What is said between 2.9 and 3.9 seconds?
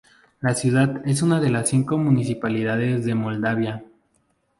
de Moldavia.